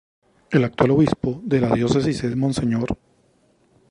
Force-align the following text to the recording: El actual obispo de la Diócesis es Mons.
El 0.49 0.63
actual 0.63 0.89
obispo 0.89 1.39
de 1.43 1.61
la 1.61 1.75
Diócesis 1.75 2.23
es 2.23 2.35
Mons. 2.35 2.59